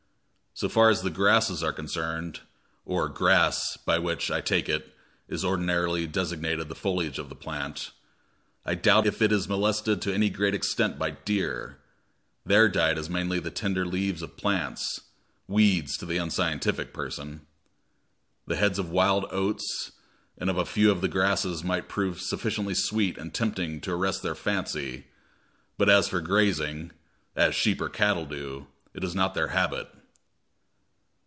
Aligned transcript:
So 0.53 0.67
far 0.69 0.89
as 0.89 1.01
the 1.01 1.09
grasses 1.09 1.63
are 1.63 1.73
concerned 1.73 2.41
or 2.85 3.07
"grass," 3.09 3.77
by 3.77 3.97
which, 3.97 4.29
I 4.29 4.41
take 4.41 4.67
it, 4.69 4.93
is 5.29 5.43
ordinarily 5.45 6.05
designated 6.05 6.67
the 6.69 6.75
foliage 6.75 7.17
of 7.17 7.29
the 7.29 7.35
plant 7.35 7.89
I 8.65 8.75
doubt 8.75 9.07
if 9.07 9.23
it 9.23 9.31
is 9.31 9.49
molested 9.49 10.01
to 10.03 10.13
any 10.13 10.29
great 10.29 10.53
extent 10.53 10.99
by 10.99 11.11
deer. 11.11 11.79
Their 12.45 12.67
diet 12.69 12.99
is 12.99 13.09
mainly 13.09 13.39
the 13.39 13.49
tender 13.49 13.85
leaves 13.87 14.21
of 14.21 14.37
plants 14.37 14.99
"weeds" 15.47 15.97
to 15.97 16.05
the 16.05 16.17
unscientific 16.17 16.93
person. 16.93 17.47
The 18.45 18.57
heads 18.57 18.77
of 18.77 18.91
wild 18.91 19.25
oats 19.31 19.93
and 20.37 20.47
of 20.49 20.57
a 20.57 20.65
few 20.65 20.91
of 20.91 20.99
the 21.01 21.07
grasses 21.07 21.63
might 21.63 21.89
prove 21.89 22.21
sufficiently 22.21 22.75
sweet 22.75 23.17
and 23.17 23.33
tempting 23.33 23.81
to 23.81 23.93
arrest 23.93 24.21
their 24.21 24.35
fancy; 24.35 25.07
but 25.77 25.89
as 25.89 26.09
for 26.09 26.21
grazing, 26.21 26.91
as 27.35 27.55
sheep 27.55 27.81
or 27.81 27.89
cattle 27.89 28.25
do, 28.25 28.67
it 28.93 29.03
is 29.03 29.15
not 29.15 29.33
their 29.33 29.47
habit. 29.47 29.89